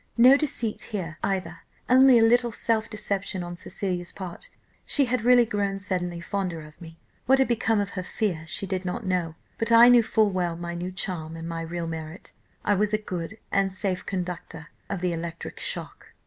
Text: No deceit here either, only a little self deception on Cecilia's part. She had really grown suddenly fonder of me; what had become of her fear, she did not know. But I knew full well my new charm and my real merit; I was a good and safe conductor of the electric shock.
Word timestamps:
No 0.17 0.35
deceit 0.35 0.81
here 0.81 1.15
either, 1.23 1.59
only 1.87 2.17
a 2.17 2.23
little 2.23 2.51
self 2.51 2.89
deception 2.89 3.43
on 3.43 3.55
Cecilia's 3.55 4.11
part. 4.11 4.49
She 4.83 5.05
had 5.05 5.21
really 5.23 5.45
grown 5.45 5.79
suddenly 5.79 6.19
fonder 6.19 6.59
of 6.63 6.81
me; 6.81 6.97
what 7.27 7.37
had 7.37 7.47
become 7.47 7.79
of 7.79 7.91
her 7.91 8.01
fear, 8.01 8.47
she 8.47 8.65
did 8.65 8.83
not 8.83 9.05
know. 9.05 9.35
But 9.59 9.71
I 9.71 9.89
knew 9.89 10.01
full 10.01 10.31
well 10.31 10.55
my 10.55 10.73
new 10.73 10.91
charm 10.91 11.37
and 11.37 11.47
my 11.47 11.61
real 11.61 11.85
merit; 11.85 12.31
I 12.65 12.73
was 12.73 12.93
a 12.93 12.97
good 12.97 13.37
and 13.51 13.71
safe 13.75 14.03
conductor 14.03 14.69
of 14.89 15.01
the 15.01 15.13
electric 15.13 15.59
shock. 15.59 16.07